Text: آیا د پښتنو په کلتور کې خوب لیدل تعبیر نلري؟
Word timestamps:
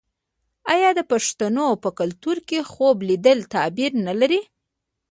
آیا 0.73 0.89
د 0.95 1.01
پښتنو 1.11 1.67
په 1.83 1.89
کلتور 1.99 2.37
کې 2.49 2.59
خوب 2.71 2.97
لیدل 3.09 3.39
تعبیر 3.53 3.91
نلري؟ 4.07 4.41